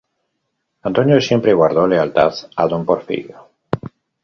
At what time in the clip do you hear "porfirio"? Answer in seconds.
2.87-3.39